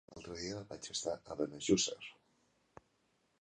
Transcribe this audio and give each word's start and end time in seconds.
L'altre 0.11 0.37
dia 0.37 0.61
vaig 0.71 0.87
estar 0.93 1.13
a 1.19 1.37
Benejússer. 1.43 1.99